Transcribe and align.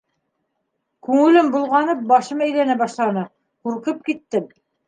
Күңелем 1.07 1.51
болғанып, 1.57 2.01
башым 2.13 2.43
әйләнә 2.49 2.79
башланы, 2.83 3.29
ҡурҡып 3.69 4.05
киттем. 4.09 4.53